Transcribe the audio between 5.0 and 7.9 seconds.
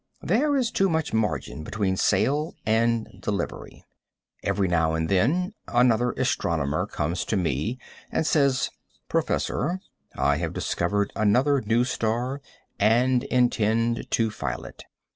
then another astronomer comes to me